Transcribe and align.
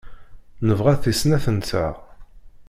Nebɣa-t 0.67 1.03
i 1.11 1.13
snat-nteɣ. 1.19 1.95